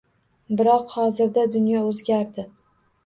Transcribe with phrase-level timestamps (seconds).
[0.61, 2.47] Biroq hozirda dunyo o‘zgardi